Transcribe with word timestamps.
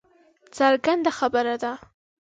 څرګنده 0.55 1.11
خبره 1.17 1.55
ده 1.61 1.71